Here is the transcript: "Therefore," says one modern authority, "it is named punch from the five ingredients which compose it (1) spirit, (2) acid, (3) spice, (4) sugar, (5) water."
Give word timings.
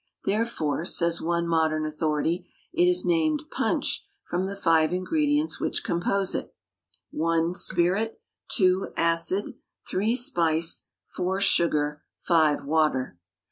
"Therefore," 0.25 0.83
says 0.83 1.21
one 1.21 1.47
modern 1.47 1.85
authority, 1.85 2.49
"it 2.73 2.85
is 2.85 3.05
named 3.05 3.43
punch 3.51 4.03
from 4.23 4.47
the 4.47 4.55
five 4.55 4.91
ingredients 4.91 5.59
which 5.59 5.83
compose 5.83 6.33
it 6.33 6.55
(1) 7.11 7.53
spirit, 7.53 8.19
(2) 8.53 8.93
acid, 8.97 9.53
(3) 9.87 10.15
spice, 10.15 10.87
(4) 11.05 11.39
sugar, 11.39 12.01
(5) 12.17 12.63
water." 12.65 13.19